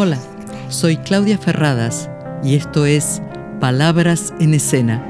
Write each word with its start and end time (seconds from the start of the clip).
Hola, 0.00 0.18
soy 0.68 0.96
Claudia 0.96 1.38
Ferradas 1.38 2.08
y 2.44 2.54
esto 2.54 2.86
es 2.86 3.20
Palabras 3.58 4.32
en 4.38 4.54
Escena, 4.54 5.02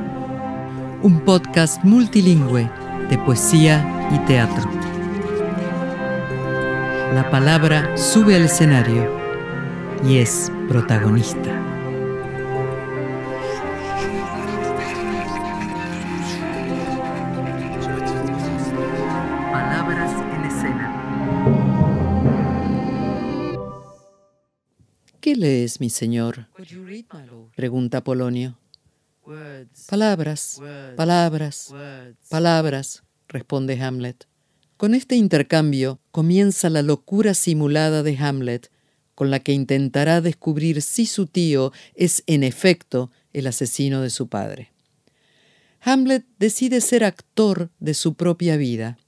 un 1.03 1.21
podcast 1.27 1.85
multilingüe 1.85 2.71
de 3.11 3.19
poesía 3.19 4.09
y 4.15 4.19
teatro. 4.27 4.67
La 7.15 7.29
palabra 7.31 7.99
sube 7.99 8.35
al 8.35 8.47
escenario 8.47 9.07
y 10.09 10.17
es 10.17 10.51
protagonista. 10.71 11.78
Lees, 25.39 25.81
mi 25.81 25.89
señor? 25.89 26.49
Pregunta 27.55 28.03
Polonio. 28.03 28.59
Palabras, 29.89 30.61
palabras, 30.97 31.75
palabras, 32.29 33.03
responde 33.29 33.81
Hamlet. 33.81 34.27
Con 34.77 34.95
este 34.95 35.17
intercambio 35.17 36.01
comienza 36.11 36.71
la 36.71 36.83
locura 36.83 37.35
simulada 37.35 38.03
de 38.03 38.17
Hamlet, 38.17 38.71
con 39.15 39.31
la 39.31 39.41
que 39.41 39.53
intentará 39.53 40.21
descubrir 40.21 40.83
si 40.83 41.05
su 41.07 41.27
tío 41.27 41.73
es 41.95 42.23
en 42.27 42.43
efecto 42.43 43.11
el 43.33 43.47
asesino 43.47 44.01
de 44.01 44.11
su 44.11 44.29
padre. 44.29 44.73
Hamlet 45.81 46.25
decide 46.39 46.81
ser 46.81 47.05
actor 47.05 47.71
de 47.81 47.95
su 47.95 48.15
propia 48.15 48.57
vida, 48.57 48.99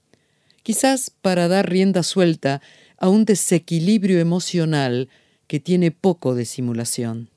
quizás 0.62 1.10
para 1.10 1.49
dar 1.49 1.71
rienda 1.71 2.02
suelta 2.02 2.60
a 2.99 3.09
un 3.09 3.24
desequilibrio 3.24 4.21
emocional 4.21 5.09
que 5.51 5.59
tiene 5.59 5.90
poco 5.90 6.37
de 6.37 6.45
simulación. 6.45 7.29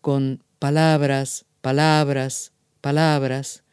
Con 0.00 0.42
palabras, 0.58 1.44
palabras, 1.60 2.52
palabras, 2.80 3.64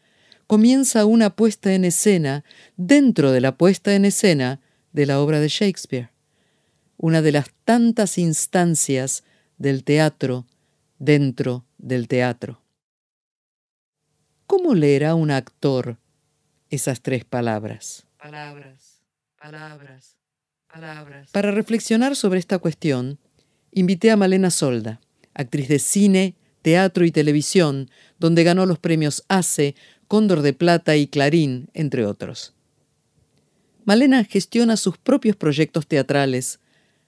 comienza 0.45 1.05
una 1.05 1.29
puesta 1.37 1.73
en 1.73 1.85
escena 1.85 2.43
dentro 2.75 3.31
de 3.31 3.39
la 3.39 3.57
puesta 3.57 3.95
en 3.95 4.03
escena 4.03 4.59
de 4.91 5.05
la 5.05 5.21
obra 5.21 5.39
de 5.39 5.47
Shakespeare, 5.47 6.09
una 6.97 7.21
de 7.21 7.31
las 7.31 7.45
tantas 7.63 8.17
instancias 8.17 9.23
del 9.57 9.85
teatro 9.85 10.45
dentro 10.97 11.63
del 11.77 12.09
teatro. 12.09 12.61
¿Cómo 14.47 14.75
leerá 14.75 15.15
un 15.15 15.31
actor 15.31 15.97
esas 16.69 16.99
tres 16.99 17.23
palabras? 17.23 18.05
Palabras, 18.17 19.01
palabras, 19.37 20.17
palabras. 20.67 21.31
Para 21.31 21.51
reflexionar 21.51 22.17
sobre 22.17 22.39
esta 22.39 22.59
cuestión, 22.59 23.17
invité 23.71 24.11
a 24.11 24.17
Malena 24.17 24.49
Solda, 24.49 24.99
actriz 25.33 25.67
de 25.67 25.79
cine, 25.79 26.35
teatro 26.61 27.05
y 27.05 27.11
televisión, 27.11 27.89
donde 28.19 28.43
ganó 28.43 28.65
los 28.65 28.79
premios 28.79 29.23
ACE, 29.27 29.75
Cóndor 30.07 30.41
de 30.41 30.53
Plata 30.53 30.95
y 30.95 31.07
Clarín, 31.07 31.69
entre 31.73 32.05
otros. 32.05 32.53
Malena 33.85 34.23
gestiona 34.23 34.77
sus 34.77 34.97
propios 34.97 35.35
proyectos 35.35 35.87
teatrales, 35.87 36.59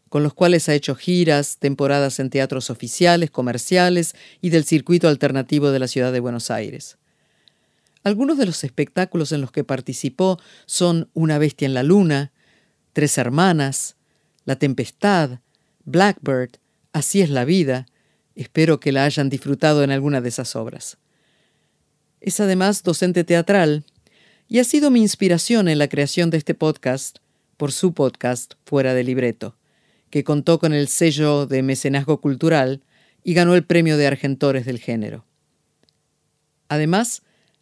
con 0.09 0.23
los 0.23 0.34
cuales 0.34 0.67
ha 0.67 0.73
hecho 0.73 0.95
giras, 0.95 1.58
temporadas 1.58 2.20
en 2.20 2.30
teatros 2.30 2.70
oficiales, 2.70 3.32
comerciales 3.32 4.14
y 4.42 4.50
del 4.50 4.66
circuito 4.66 5.08
alternativo 5.08 5.72
de 5.72 5.80
la 5.80 5.88
ciudad 5.88 6.12
de 6.12 6.20
Buenos 6.20 6.52
Aires. 6.52 6.98
Algunos 8.04 8.38
de 8.38 8.45
los 8.45 8.64
espectáculos 8.64 9.32
en 9.32 9.42
los 9.42 9.52
que 9.52 9.64
participó 9.64 10.39
son 10.66 11.09
Una 11.14 11.38
bestia 11.38 11.66
en 11.66 11.73
la 11.73 11.84
luna, 11.84 12.32
Tres 12.94 13.17
hermanas, 13.17 13.95
La 14.44 14.58
tempestad, 14.58 15.39
Blackbird, 15.85 16.57
Así 16.93 17.21
es 17.21 17.29
la 17.29 17.45
vida. 17.45 17.86
Espero 18.36 18.80
que 18.80 18.92
la 18.92 19.05
hayan 19.05 19.30
disfrutado 19.30 19.83
en 19.83 19.92
alguna 19.92 20.19
de 20.19 20.30
esas 20.30 20.55
obras. 20.55 20.97
Es 22.19 22.39
además 22.39 22.83
docente 22.83 23.23
teatral 23.23 23.86
y 24.47 24.59
ha 24.59 24.64
sido 24.64 24.91
mi 24.91 25.02
inspiración 25.02 25.70
en 25.70 25.80
la 25.80 25.87
creación 25.87 26.30
de 26.30 26.37
este 26.37 26.53
podcast 26.53 27.20
por 27.55 27.71
su 27.71 27.93
podcast 27.93 28.55
Fuera 28.65 28.93
de 28.93 29.03
Libreto, 29.03 29.55
que 30.09 30.23
contó 30.23 30.59
con 30.59 30.73
el 30.73 30.89
sello 30.89 31.45
de 31.45 31.64
mecenazgo 31.64 32.20
cultural 32.20 32.83
y 33.23 33.33
ganó 33.33 33.55
el 33.55 33.64
premio 33.64 33.97
de 33.97 34.08
Argentores 34.08 34.65
del 34.65 34.80
género. 34.80 35.25
Además, 36.67 37.21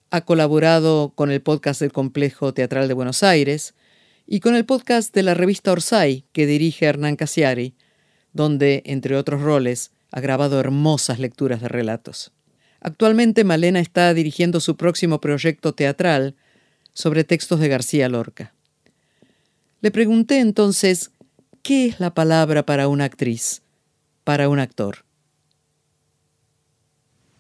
ha 0.10 0.22
colaborado 0.22 1.14
con 1.14 1.30
el 1.30 1.42
podcast 1.42 1.82
del 1.82 1.92
Complejo 1.92 2.54
Teatral 2.54 2.88
de 2.88 2.96
Buenos 2.96 3.22
Aires 3.22 3.76
y 4.26 4.40
con 4.40 4.56
el 4.56 4.66
podcast 4.66 5.14
de 5.14 5.22
la 5.22 5.36
revista 5.36 5.72
Orsay 5.72 6.26
que 6.32 6.48
dirige 6.48 6.86
Hernán 6.86 7.16
Casiari, 7.16 7.76
donde, 8.34 8.84
entre 8.86 9.16
otros 9.16 9.42
roles, 9.42 9.92
ha 10.12 10.22
grabado 10.22 10.60
hermosas 10.60 11.20
lecturas 11.20 11.62
de 11.62 11.68
relatos. 11.68 12.32
Actualmente 12.82 13.44
Malena 13.44 13.80
está 13.80 14.14
dirigiendo 14.14 14.60
su 14.60 14.78
próximo 14.78 15.20
proyecto 15.20 15.74
teatral 15.74 16.36
sobre 16.94 17.24
textos 17.24 17.60
de 17.60 17.68
García 17.68 18.10
Lorca. 18.10 18.54
Le 19.82 19.92
pregunté 19.92 20.40
entonces, 20.40 21.12
¿qué 21.62 21.88
es 21.88 22.00
la 22.00 22.14
palabra 22.14 22.66
para 22.66 22.88
una 22.88 23.06
actriz, 23.06 23.62
para 24.24 24.50
un 24.50 24.60
actor? 24.60 25.06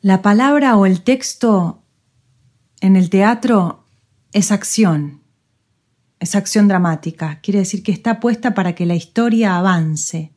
La 0.01 0.21
palabra 0.21 0.77
o 0.77 0.85
el 0.85 1.01
texto 1.01 1.83
en 2.79 2.95
el 2.95 3.09
teatro 3.09 3.85
es 4.31 4.51
acción, 4.51 5.21
es 6.19 6.35
acción 6.35 6.67
dramática. 6.67 7.39
Quiere 7.41 7.59
decir 7.59 7.83
que 7.83 7.91
está 7.91 8.19
puesta 8.21 8.53
para 8.53 8.75
que 8.75 8.85
la 8.85 8.95
historia 8.95 9.57
avance, 9.57 10.31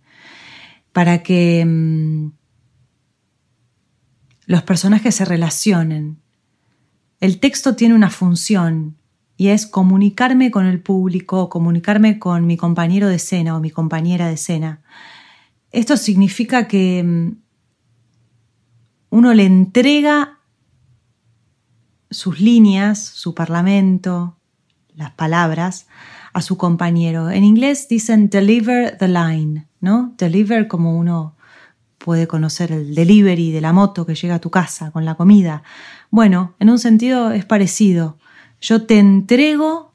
para 0.92 1.22
que 1.22 1.64
mmm, 1.66 2.32
los 4.47 4.62
personajes 4.62 5.14
se 5.14 5.25
relacionen. 5.25 6.20
El 7.20 7.41
texto 7.41 7.76
tiene 7.76 7.94
una 7.94 8.10
función 8.10 8.97
y 9.36 9.48
es 9.48 9.66
comunicarme 9.66 10.50
con 10.50 10.66
el 10.66 10.81
público, 10.81 11.48
comunicarme 11.48 12.19
con 12.19 12.47
mi 12.47 12.56
compañero 12.56 13.08
de 13.08 13.16
escena 13.16 13.56
o 13.56 13.60
mi 13.60 13.70
compañera 13.70 14.28
de 14.28 14.34
escena. 14.34 14.82
Esto 15.70 15.97
significa 15.97 16.69
que 16.69 17.02
mm, 17.02 17.36
uno 19.10 19.34
le 19.34 19.47
entrega 19.47 20.38
sus 22.10 22.41
líneas, 22.41 23.02
su 23.02 23.34
parlamento, 23.34 24.36
las 24.94 25.12
palabras 25.12 25.86
a 26.32 26.42
su 26.42 26.56
compañero. 26.56 27.31
En 27.31 27.44
inglés 27.44 27.88
dicen 27.88 28.28
deliver 28.28 28.98
the 28.98 29.08
line, 29.08 29.66
¿no? 29.82 30.15
Deliver 30.16 30.69
como 30.69 30.97
uno 30.97 31.37
puede 31.98 32.26
conocer 32.26 32.72
el 32.72 32.94
delivery 32.94 33.50
de 33.50 33.60
la 33.60 33.75
moto 33.75 34.06
que 34.06 34.15
llega 34.15 34.37
a 34.37 34.41
tu 34.41 34.50
casa 34.50 34.91
con 34.91 35.04
la 35.04 35.16
comida. 35.16 35.62
Bueno, 36.10 36.54
en 36.59 36.70
un 36.70 36.78
sentido 36.78 37.32
es 37.32 37.44
parecido. 37.44 38.16
Yo 38.60 38.87
te 38.87 38.98
entrego 38.98 39.93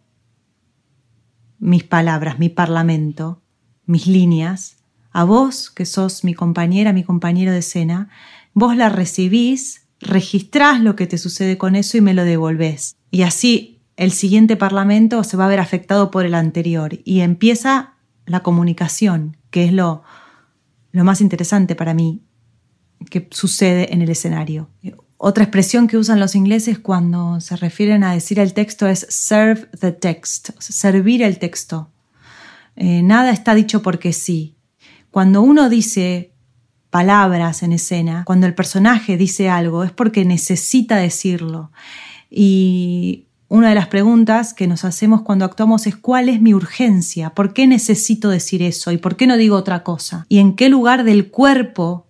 mis 1.57 1.83
palabras, 1.83 2.37
mi 2.37 2.49
parlamento, 2.49 3.41
mis 3.85 4.07
líneas, 4.07 4.77
a 5.11 5.23
vos 5.23 5.71
que 5.71 5.85
sos 5.85 6.23
mi 6.23 6.33
compañera, 6.33 6.93
mi 6.93 7.03
compañero 7.03 7.51
de 7.51 7.59
escena, 7.59 8.09
vos 8.53 8.75
la 8.75 8.89
recibís, 8.89 9.87
registrás 9.99 10.81
lo 10.81 10.95
que 10.95 11.07
te 11.07 11.17
sucede 11.17 11.57
con 11.57 11.75
eso 11.75 11.97
y 11.97 12.01
me 12.01 12.13
lo 12.13 12.23
devolvés. 12.23 12.95
Y 13.09 13.23
así 13.23 13.79
el 13.95 14.11
siguiente 14.11 14.57
parlamento 14.57 15.23
se 15.23 15.37
va 15.37 15.45
a 15.45 15.49
ver 15.49 15.59
afectado 15.59 16.11
por 16.11 16.25
el 16.25 16.35
anterior 16.35 16.99
y 17.03 17.21
empieza 17.21 17.95
la 18.27 18.41
comunicación, 18.41 19.37
que 19.57 19.65
es 19.65 19.73
lo, 19.73 20.03
lo 20.91 21.03
más 21.03 21.19
interesante 21.19 21.73
para 21.73 21.95
mí 21.95 22.21
que 23.09 23.27
sucede 23.31 23.91
en 23.91 24.03
el 24.03 24.09
escenario. 24.11 24.69
Otra 25.17 25.45
expresión 25.45 25.87
que 25.87 25.97
usan 25.97 26.19
los 26.19 26.35
ingleses 26.35 26.77
cuando 26.77 27.41
se 27.41 27.55
refieren 27.55 28.03
a 28.03 28.13
decir 28.13 28.37
el 28.37 28.53
texto 28.53 28.85
es 28.85 29.07
serve 29.09 29.67
the 29.79 29.91
text, 29.91 30.51
servir 30.59 31.23
el 31.23 31.39
texto. 31.39 31.89
Eh, 32.75 33.01
nada 33.01 33.31
está 33.31 33.55
dicho 33.55 33.81
porque 33.81 34.13
sí. 34.13 34.57
Cuando 35.09 35.41
uno 35.41 35.69
dice 35.69 36.35
palabras 36.91 37.63
en 37.63 37.73
escena, 37.73 38.25
cuando 38.27 38.45
el 38.45 38.53
personaje 38.53 39.17
dice 39.17 39.49
algo, 39.49 39.83
es 39.83 39.91
porque 39.91 40.23
necesita 40.23 40.97
decirlo. 40.97 41.71
Y 42.29 43.25
una 43.49 43.69
de 43.69 43.75
las 43.75 43.87
preguntas 43.87 44.53
que 44.53 44.67
nos 44.67 44.83
hacemos 44.83 45.21
cuando 45.21 45.45
actuamos 45.45 45.87
es 45.87 45.95
cuál 45.95 46.27
es 46.29 46.41
mi 46.41 46.53
urgencia, 46.53 47.29
por 47.29 47.53
qué 47.53 47.65
necesito 47.65 48.29
decir 48.29 48.61
eso 48.61 48.91
y 48.91 48.97
por 48.97 49.15
qué 49.15 49.27
no 49.27 49.37
digo 49.37 49.55
otra 49.55 49.83
cosa 49.83 50.25
y 50.27 50.39
en 50.39 50.55
qué 50.55 50.69
lugar 50.69 51.03
del 51.03 51.29
cuerpo 51.29 52.07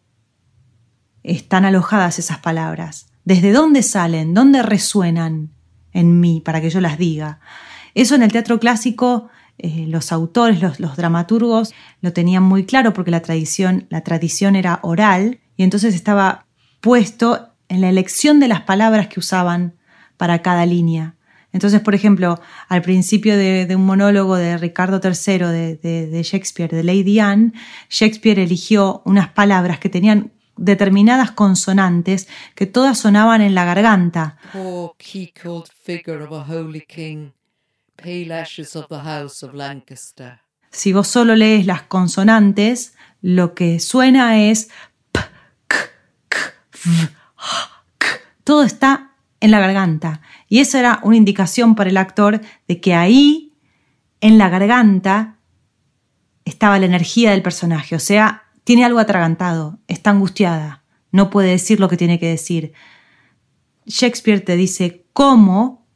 están 1.23 1.65
alojadas 1.65 2.19
esas 2.19 2.39
palabras, 2.39 3.07
desde 3.23 3.51
dónde 3.51 3.83
salen, 3.83 4.33
dónde 4.33 4.63
resuenan 4.63 5.49
en 5.91 6.19
mí 6.19 6.41
para 6.43 6.61
que 6.61 6.69
yo 6.69 6.81
las 6.81 6.97
diga. 6.97 7.39
Eso 7.93 8.15
en 8.15 8.23
el 8.23 8.31
teatro 8.31 8.59
clásico 8.59 9.29
eh, 9.59 9.85
los 9.87 10.11
autores, 10.11 10.61
los, 10.61 10.79
los, 10.79 10.95
dramaturgos 10.95 11.73
lo 12.01 12.13
tenían 12.13 12.43
muy 12.43 12.65
claro 12.65 12.93
porque 12.93 13.09
la 13.09 13.21
tradición, 13.21 13.87
la 13.89 14.01
tradición 14.01 14.55
era 14.55 14.79
oral 14.83 15.39
y 15.55 15.63
entonces 15.63 15.95
estaba 15.95 16.45
puesto 16.79 17.49
en 17.67 17.81
la 17.81 17.89
elección 17.89 18.39
de 18.39 18.47
las 18.47 18.61
palabras 18.61 19.07
que 19.07 19.19
usaban 19.19 19.73
para 20.15 20.41
cada 20.41 20.65
línea. 20.65 21.16
Entonces, 21.57 21.81
por 21.81 21.95
ejemplo, 21.95 22.39
al 22.67 22.83
principio 22.83 23.35
de, 23.35 23.67
un 23.75 23.83
monólogo 23.83 24.35
de 24.35 24.59
Ricardo 24.59 25.01
III 25.03 25.39
de, 25.39 26.07
de, 26.07 26.21
Shakespeare, 26.21 26.69
de 26.69 26.83
Lady 26.83 27.19
Anne, 27.19 27.51
Shakespeare 27.89 28.39
eligió 28.39 29.01
unas 29.05 29.29
palabras 29.29 29.79
que 29.79 29.89
tenían 29.89 30.31
determinadas 30.55 31.31
consonantes 31.31 32.27
que 32.53 32.67
todas 32.67 32.99
sonaban 32.99 33.41
en 33.41 33.55
la 33.55 33.65
garganta. 33.65 34.37
Si 40.69 40.93
vos 40.93 41.07
solo 41.07 41.35
lees 41.35 41.65
las 41.65 41.81
consonantes, 41.81 42.93
lo 43.23 43.55
que 43.55 43.79
suena 43.79 44.43
es 44.43 44.69
p, 45.11 45.21
k, 45.67 45.75
k, 46.29 46.37
v, 46.85 47.09
k. 47.97 48.07
Todo 48.43 48.61
está 48.61 49.06
en 49.39 49.51
la 49.51 49.59
garganta. 49.59 50.21
Y 50.49 50.59
eso 50.59 50.77
era 50.77 50.99
una 51.03 51.17
indicación 51.17 51.75
para 51.75 51.89
el 51.89 51.97
actor 51.97 52.41
de 52.67 52.81
que 52.81 52.93
ahí, 52.93 53.53
en 54.21 54.37
la 54.37 54.49
garganta, 54.49 55.37
estaba 56.45 56.79
la 56.79 56.85
energía 56.85 57.31
del 57.31 57.41
personaje. 57.41 57.95
O 57.95 57.99
sea, 57.99 58.43
tiene 58.63 58.85
algo 58.85 58.99
atragantado, 58.99 59.79
está 59.87 60.09
angustiada, 60.09 60.83
no 61.11 61.29
puede 61.29 61.51
decir 61.51 61.79
lo 61.79 61.87
que 61.89 61.97
tiene 61.97 62.19
que 62.19 62.27
decir. 62.27 62.73
Shakespeare 63.85 64.41
te 64.41 64.55
dice 64.55 65.05
cómo, 65.13 65.87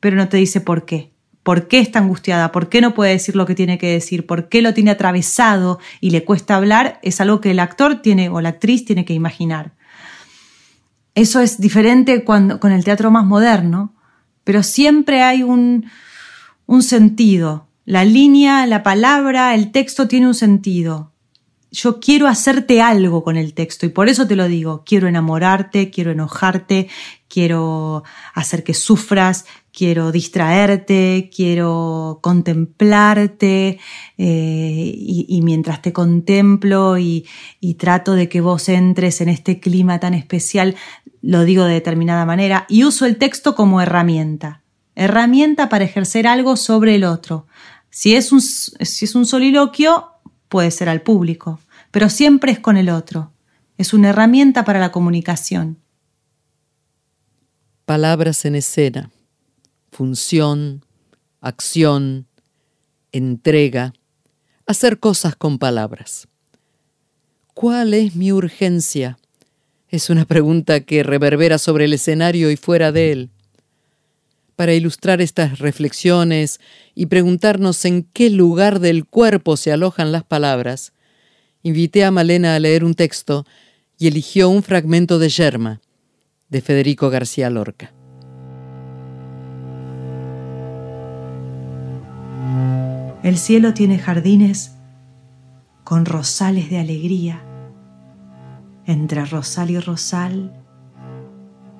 pero 0.00 0.16
no 0.16 0.28
te 0.28 0.36
dice 0.36 0.60
por 0.60 0.84
qué. 0.84 1.12
¿Por 1.42 1.68
qué 1.68 1.78
está 1.80 1.98
angustiada? 1.98 2.52
¿Por 2.52 2.70
qué 2.70 2.80
no 2.80 2.94
puede 2.94 3.12
decir 3.12 3.36
lo 3.36 3.44
que 3.44 3.54
tiene 3.54 3.76
que 3.76 3.88
decir? 3.88 4.24
¿Por 4.24 4.48
qué 4.48 4.62
lo 4.62 4.72
tiene 4.72 4.90
atravesado 4.90 5.78
y 6.00 6.08
le 6.10 6.24
cuesta 6.24 6.56
hablar? 6.56 6.98
Es 7.02 7.20
algo 7.20 7.42
que 7.42 7.50
el 7.50 7.58
actor 7.58 8.00
tiene 8.00 8.30
o 8.30 8.40
la 8.40 8.48
actriz 8.48 8.86
tiene 8.86 9.04
que 9.04 9.12
imaginar. 9.12 9.73
Eso 11.14 11.40
es 11.40 11.60
diferente 11.60 12.24
cuando, 12.24 12.60
con 12.60 12.72
el 12.72 12.84
teatro 12.84 13.10
más 13.10 13.24
moderno, 13.24 13.94
pero 14.42 14.62
siempre 14.62 15.22
hay 15.22 15.42
un, 15.42 15.86
un 16.66 16.82
sentido. 16.82 17.68
La 17.84 18.04
línea, 18.04 18.66
la 18.66 18.82
palabra, 18.82 19.54
el 19.54 19.70
texto 19.70 20.08
tiene 20.08 20.26
un 20.26 20.34
sentido 20.34 21.14
yo 21.74 21.98
quiero 21.98 22.28
hacerte 22.28 22.80
algo 22.80 23.24
con 23.24 23.36
el 23.36 23.52
texto 23.52 23.84
y 23.84 23.88
por 23.88 24.08
eso 24.08 24.28
te 24.28 24.36
lo 24.36 24.46
digo, 24.46 24.84
quiero 24.86 25.08
enamorarte, 25.08 25.90
quiero 25.90 26.12
enojarte, 26.12 26.88
quiero 27.26 28.04
hacer 28.32 28.62
que 28.62 28.74
sufras, 28.74 29.44
quiero 29.72 30.12
distraerte, 30.12 31.30
quiero 31.34 32.20
contemplarte 32.22 33.80
eh, 34.16 34.94
y, 34.96 35.40
mientras 35.42 35.82
te 35.82 35.92
contemplo 35.92 36.96
y, 36.96 37.26
y 37.58 37.74
trato 37.74 38.12
de 38.12 38.28
que 38.28 38.40
vos 38.40 38.68
entres 38.68 39.20
en 39.20 39.28
este 39.28 39.58
clima 39.58 39.98
tan 39.98 40.14
especial, 40.14 40.76
lo 41.26 41.44
digo 41.44 41.64
de 41.64 41.74
determinada 41.74 42.24
manera 42.24 42.66
y 42.68 42.84
uso 42.84 43.06
el 43.06 43.16
texto 43.16 43.54
como 43.54 43.80
herramienta, 43.80 44.62
herramienta 44.94 45.68
para 45.68 45.84
ejercer 45.84 46.26
algo 46.26 46.56
sobre 46.56 46.94
el 46.94 47.04
otro. 47.04 47.46
Si 47.90 48.14
es 48.14 48.32
un, 48.32 48.40
si 48.40 49.04
es 49.04 49.14
un 49.14 49.26
soliloquio, 49.26 50.08
puede 50.48 50.70
ser 50.70 50.88
al 50.88 51.02
público 51.02 51.60
pero 51.94 52.10
siempre 52.10 52.50
es 52.50 52.58
con 52.58 52.76
el 52.76 52.90
otro. 52.90 53.32
Es 53.78 53.94
una 53.94 54.08
herramienta 54.08 54.64
para 54.64 54.80
la 54.80 54.90
comunicación. 54.90 55.78
Palabras 57.84 58.44
en 58.44 58.56
escena, 58.56 59.12
función, 59.92 60.84
acción, 61.40 62.26
entrega, 63.12 63.92
hacer 64.66 64.98
cosas 64.98 65.36
con 65.36 65.60
palabras. 65.60 66.26
¿Cuál 67.54 67.94
es 67.94 68.16
mi 68.16 68.32
urgencia? 68.32 69.16
Es 69.94 70.10
una 70.10 70.24
pregunta 70.24 70.80
que 70.80 71.04
reverbera 71.04 71.56
sobre 71.56 71.84
el 71.84 71.92
escenario 71.92 72.50
y 72.50 72.56
fuera 72.56 72.90
de 72.90 73.12
él. 73.12 73.30
Para 74.56 74.74
ilustrar 74.74 75.20
estas 75.20 75.60
reflexiones 75.60 76.58
y 76.96 77.06
preguntarnos 77.06 77.84
en 77.84 78.02
qué 78.12 78.28
lugar 78.28 78.80
del 78.80 79.04
cuerpo 79.04 79.56
se 79.56 79.70
alojan 79.70 80.10
las 80.10 80.24
palabras, 80.24 80.94
invité 81.62 82.04
a 82.04 82.10
Malena 82.10 82.56
a 82.56 82.58
leer 82.58 82.82
un 82.82 82.94
texto 82.94 83.46
y 83.96 84.08
eligió 84.08 84.48
un 84.48 84.64
fragmento 84.64 85.20
de 85.20 85.28
Yerma, 85.28 85.80
de 86.48 86.60
Federico 86.60 87.08
García 87.08 87.48
Lorca. 87.48 87.94
El 93.22 93.38
cielo 93.38 93.74
tiene 93.74 94.00
jardines 94.00 94.72
con 95.84 96.04
rosales 96.04 96.68
de 96.68 96.80
alegría. 96.80 97.44
Entre 98.86 99.24
rosal 99.24 99.70
y 99.70 99.80
rosal, 99.80 100.52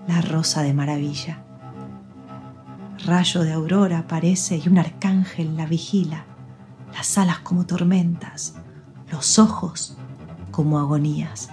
la 0.09 0.23
rosa 0.23 0.63
de 0.63 0.73
maravilla. 0.73 1.45
Rayo 3.05 3.43
de 3.43 3.53
aurora 3.53 3.99
aparece 3.99 4.57
y 4.65 4.69
un 4.69 4.79
arcángel 4.79 5.57
la 5.57 5.67
vigila, 5.67 6.25
las 6.95 7.19
alas 7.19 7.41
como 7.41 7.67
tormentas, 7.67 8.55
los 9.13 9.39
ojos 9.39 9.99
como 10.51 10.79
agonías. 10.79 11.51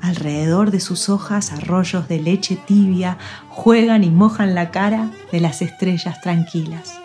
Alrededor 0.00 0.72
de 0.72 0.80
sus 0.80 1.08
hojas 1.08 1.52
arroyos 1.52 2.08
de 2.08 2.20
leche 2.20 2.56
tibia 2.56 3.18
juegan 3.50 4.02
y 4.02 4.10
mojan 4.10 4.56
la 4.56 4.72
cara 4.72 5.12
de 5.30 5.40
las 5.40 5.62
estrellas 5.62 6.20
tranquilas. 6.22 6.98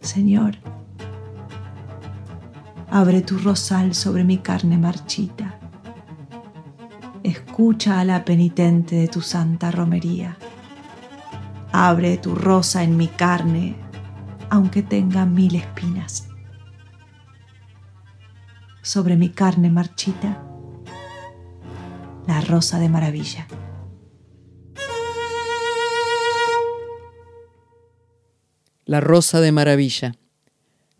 Señor, 0.00 0.56
abre 2.92 3.22
tu 3.22 3.38
rosal 3.38 3.94
sobre 3.94 4.22
mi 4.22 4.38
carne 4.38 4.76
marchita. 4.76 5.58
Escucha 7.22 8.00
a 8.00 8.04
la 8.04 8.22
penitente 8.22 8.96
de 8.96 9.08
tu 9.08 9.22
santa 9.22 9.70
romería. 9.70 10.36
Abre 11.72 12.18
tu 12.18 12.34
rosa 12.34 12.82
en 12.82 12.98
mi 12.98 13.08
carne, 13.08 13.76
aunque 14.50 14.82
tenga 14.82 15.24
mil 15.24 15.54
espinas 15.54 16.28
sobre 18.82 19.16
mi 19.16 19.30
carne 19.30 19.70
marchita 19.70 20.42
la 22.26 22.40
rosa 22.42 22.78
de 22.78 22.88
maravilla. 22.90 23.46
La 28.84 29.00
rosa 29.00 29.40
de 29.40 29.50
maravilla, 29.50 30.14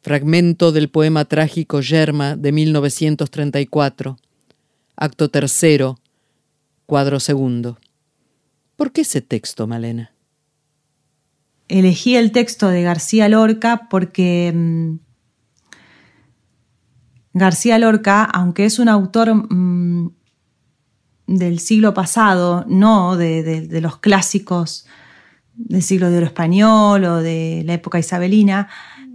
fragmento 0.02 0.72
del 0.72 0.88
poema 0.90 1.25
trágico 1.25 1.81
Yerma 1.81 2.37
de 2.37 2.52
1934, 2.52 4.19
acto 4.96 5.28
tercero, 5.28 5.99
cuadro 6.87 7.20
segundo. 7.20 7.78
¿Por 8.76 8.93
qué 8.93 9.02
ese 9.02 9.20
texto, 9.20 9.66
Malena? 9.66 10.12
Elegí 11.69 12.16
el 12.16 12.32
texto 12.32 12.69
de 12.69 12.82
García 12.82 13.29
Lorca 13.29 13.88
porque 13.88 14.53
mm, 14.55 14.96
García 17.34 17.79
Lorca, 17.79 18.24
aunque 18.24 18.65
es 18.67 18.79
un 18.79 18.88
autor 18.88 19.34
mm, 19.34 20.12
del 21.26 21.60
siglo 21.60 21.94
pasado, 21.94 22.65
no 22.69 23.17
de, 23.17 23.69
los 23.81 23.98
clásicos 23.98 24.86
del 25.55 25.82
siglo 25.82 26.10
de 26.10 26.19
oro 26.19 26.26
español 26.26 27.05
o 27.05 27.17
de 27.22 27.62
la 27.65 27.74
época 27.74 27.98
isabelina, 27.98 28.69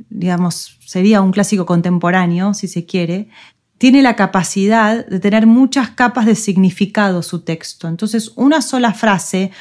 digamos, 0.10 0.77
sería 0.86 1.22
un 1.22 1.32
clásico 1.32 1.66
contemporáneo, 1.66 2.54
si 2.54 2.68
se 2.68 2.86
quiere, 2.86 3.30
tiene 3.77 4.01
la 4.01 4.16
capacidad 4.16 5.06
de 5.06 5.20
tener 5.20 5.46
muchas 5.46 5.92
capas 5.92 6.25
de 6.25 6.36
significado 6.36 7.22
su 7.22 7.42
texto. 7.42 7.88
Entonces, 7.88 8.32
una 8.36 8.62
sola 8.62 8.94
frase 8.94 9.51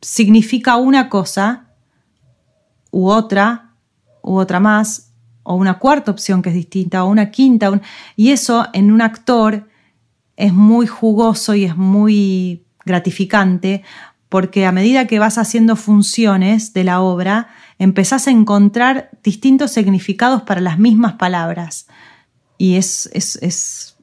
significa 0.00 0.76
una 0.76 1.08
cosa 1.08 1.74
u 2.90 3.08
otra 3.08 3.68
u 4.22 4.38
otra 4.38 4.60
más 4.60 5.12
o 5.42 5.54
una 5.54 5.78
cuarta 5.78 6.10
opción 6.10 6.42
que 6.42 6.50
es 6.50 6.54
distinta, 6.54 7.04
o 7.04 7.08
una 7.08 7.30
quinta, 7.30 7.80
y 8.16 8.30
eso 8.30 8.66
en 8.74 8.92
un 8.92 9.00
actor 9.00 9.66
es 10.36 10.52
muy 10.52 10.86
jugoso 10.86 11.54
y 11.54 11.64
es 11.64 11.76
muy 11.76 12.66
gratificante 12.84 13.82
porque 14.28 14.66
a 14.66 14.72
medida 14.72 15.06
que 15.06 15.18
vas 15.18 15.38
haciendo 15.38 15.74
funciones 15.74 16.74
de 16.74 16.84
la 16.84 17.00
obra, 17.00 17.48
empezás 17.78 18.26
a 18.26 18.30
encontrar 18.30 19.10
distintos 19.22 19.70
significados 19.72 20.42
para 20.42 20.60
las 20.60 20.78
mismas 20.78 21.14
palabras. 21.14 21.86
Y 22.56 22.76
es, 22.76 23.08
es, 23.12 23.96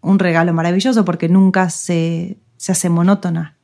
un 0.00 0.18
regalo 0.18 0.52
maravilloso 0.52 1.04
porque 1.04 1.28
nunca 1.28 1.68
se, 1.70 2.38
se 2.56 2.72
hace 2.72 2.88
monótona. 2.88 3.56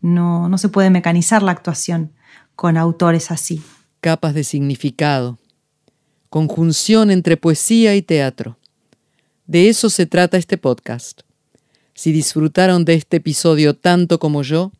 No, 0.00 0.48
no 0.48 0.58
se 0.58 0.68
puede 0.68 0.90
mecanizar 0.90 1.42
la 1.42 1.52
actuación 1.52 2.12
con 2.54 2.76
autores 2.76 3.30
así. 3.30 3.62
Capas 4.00 4.34
de 4.34 4.44
significado 4.44 5.38
conjunción 6.28 7.10
entre 7.10 7.36
poesía 7.36 7.96
y 7.96 8.02
teatro. 8.02 8.58
De 9.46 9.68
eso 9.68 9.88
se 9.88 10.06
trata 10.06 10.36
este 10.36 10.58
podcast. 10.58 11.22
Si 11.94 12.12
disfrutaron 12.12 12.84
de 12.84 12.94
este 12.94 13.16
episodio 13.16 13.74
tanto 13.74 14.18
como 14.18 14.42
yo, 14.42 14.72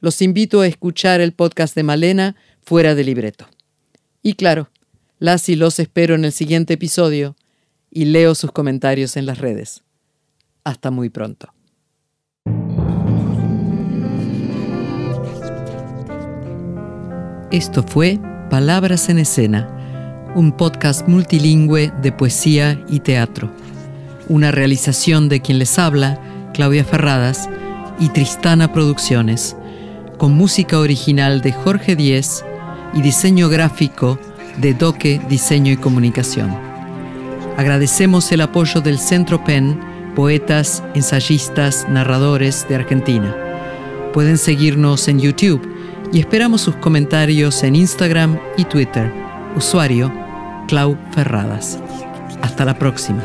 los 0.00 0.22
invito 0.22 0.60
a 0.60 0.66
escuchar 0.66 1.20
el 1.20 1.32
podcast 1.32 1.74
de 1.74 1.82
Malena 1.82 2.36
fuera 2.62 2.94
de 2.94 3.04
libreto. 3.04 3.46
Y 4.22 4.34
claro, 4.34 4.70
las 5.18 5.48
y 5.48 5.56
los 5.56 5.78
espero 5.78 6.14
en 6.14 6.24
el 6.24 6.32
siguiente 6.32 6.74
episodio 6.74 7.36
y 7.90 8.06
leo 8.06 8.34
sus 8.34 8.52
comentarios 8.52 9.16
en 9.16 9.26
las 9.26 9.38
redes. 9.38 9.82
Hasta 10.64 10.90
muy 10.90 11.10
pronto. 11.10 11.52
Esto 17.50 17.82
fue 17.82 18.18
Palabras 18.48 19.08
en 19.10 19.18
Escena, 19.18 20.32
un 20.34 20.56
podcast 20.56 21.06
multilingüe 21.06 21.92
de 22.00 22.10
poesía 22.10 22.82
y 22.88 23.00
teatro. 23.00 23.50
Una 24.28 24.50
realización 24.52 25.28
de 25.28 25.40
quien 25.40 25.58
les 25.58 25.78
habla, 25.78 26.50
Claudia 26.54 26.84
Ferradas, 26.84 27.48
y 27.98 28.08
Tristana 28.08 28.72
Producciones, 28.72 29.56
con 30.16 30.32
música 30.32 30.78
original 30.78 31.42
de 31.42 31.52
Jorge 31.52 31.94
Díez 31.94 32.44
y 32.94 33.02
diseño 33.02 33.48
gráfico 33.48 34.18
de 34.58 34.74
Doque 34.74 35.20
Diseño 35.28 35.72
y 35.72 35.76
Comunicación. 35.76 36.54
Agradecemos 37.56 38.30
el 38.32 38.40
apoyo 38.40 38.80
del 38.80 38.98
Centro 38.98 39.42
PEN, 39.44 39.78
poetas, 40.14 40.82
ensayistas, 40.94 41.86
narradores 41.88 42.66
de 42.68 42.76
Argentina. 42.76 43.34
Pueden 44.12 44.38
seguirnos 44.38 45.08
en 45.08 45.20
YouTube 45.20 45.66
y 46.12 46.20
esperamos 46.20 46.60
sus 46.60 46.76
comentarios 46.76 47.62
en 47.62 47.76
Instagram 47.76 48.38
y 48.56 48.64
Twitter. 48.64 49.12
Usuario 49.56 50.12
Clau 50.68 50.96
Ferradas. 51.12 51.78
Hasta 52.42 52.64
la 52.64 52.78
próxima. 52.78 53.22